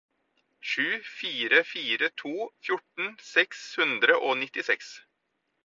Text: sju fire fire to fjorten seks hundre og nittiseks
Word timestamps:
sju 0.69 0.85
fire 1.17 1.59
fire 1.71 2.09
to 2.21 2.31
fjorten 2.65 3.11
seks 3.33 3.61
hundre 3.81 4.17
og 4.31 4.35
nittiseks 4.45 4.93